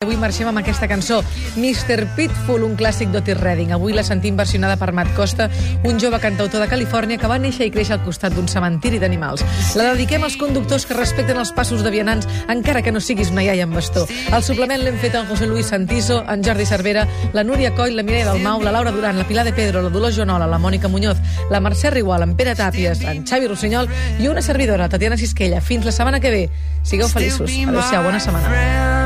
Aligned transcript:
Avui 0.00 0.16
marxem 0.16 0.48
amb 0.48 0.56
aquesta 0.56 0.86
cançó, 0.88 1.18
Mr. 1.60 2.06
Pitful, 2.16 2.62
un 2.64 2.72
clàssic 2.72 3.10
d'Otis 3.12 3.36
Redding. 3.36 3.74
Avui 3.76 3.92
la 3.92 4.00
sentim 4.00 4.32
versionada 4.32 4.78
per 4.80 4.94
Matt 4.96 5.10
Costa, 5.12 5.50
un 5.84 5.98
jove 6.00 6.16
cantautor 6.22 6.62
de 6.64 6.68
Califòrnia 6.70 7.18
que 7.20 7.28
va 7.28 7.36
néixer 7.36 7.66
i 7.68 7.72
créixer 7.74 7.98
al 7.98 8.06
costat 8.06 8.32
d'un 8.32 8.48
cementiri 8.48 8.96
d'animals. 8.96 9.44
La 9.76 9.90
dediquem 9.90 10.24
als 10.24 10.38
conductors 10.40 10.86
que 10.88 10.96
respecten 10.96 11.36
els 11.36 11.52
passos 11.52 11.84
de 11.84 11.92
vianants, 11.92 12.24
encara 12.48 12.80
que 12.80 12.94
no 12.96 13.02
siguis 13.04 13.28
una 13.28 13.44
iaia 13.44 13.66
amb 13.68 13.76
bastó. 13.76 14.06
El 14.32 14.40
suplement 14.40 14.80
l'hem 14.80 14.96
fet 15.04 15.18
en 15.20 15.28
José 15.28 15.50
Luis 15.50 15.68
Santiso, 15.68 16.22
en 16.24 16.40
Jordi 16.48 16.64
Cervera, 16.64 17.04
la 17.36 17.44
Núria 17.44 17.74
Coll, 17.76 17.92
la 17.92 18.02
Mireia 18.02 18.30
Dalmau, 18.30 18.64
la 18.64 18.72
Laura 18.72 18.96
Duran, 18.96 19.20
la 19.20 19.28
Pilar 19.28 19.44
de 19.44 19.52
Pedro, 19.52 19.84
la 19.84 19.92
Dolors 19.92 20.16
Jonola, 20.16 20.48
la 20.48 20.62
Mònica 20.64 20.88
Muñoz, 20.88 21.20
la 21.50 21.60
Mercè 21.60 21.92
Rigual, 21.92 22.24
en 22.24 22.34
Pere 22.40 22.56
Tàpies, 22.56 23.04
en 23.04 23.26
Xavi 23.28 23.52
Rossinyol 23.52 23.92
i 24.16 24.32
una 24.32 24.40
servidora, 24.40 24.88
Tatiana 24.88 25.20
Sisquella. 25.20 25.60
Fins 25.60 25.84
la 25.84 25.92
setmana 25.92 26.24
que 26.24 26.32
ve. 26.32 26.42
Sigueu 26.88 27.12
feliços. 27.12 27.52
Adéu-siau, 27.52 28.08
bona 28.08 28.24
setmana. 28.24 28.99